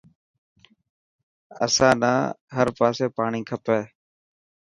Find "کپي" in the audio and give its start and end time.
3.49-3.79